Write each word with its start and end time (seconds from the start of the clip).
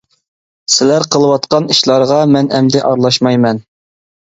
سىلەر 0.75 1.05
قىلىۋاتقان 1.15 1.69
ئىشلارغا 1.75 2.19
مەن 2.33 2.51
ئەمدى 2.59 2.83
ئارىلاشمايمەن. 2.89 3.65